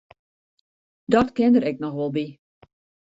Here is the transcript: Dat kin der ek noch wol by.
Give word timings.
Dat 1.11 1.29
kin 1.35 1.53
der 1.53 1.67
ek 1.69 1.77
noch 1.81 1.97
wol 1.97 2.11
by. 2.15 2.27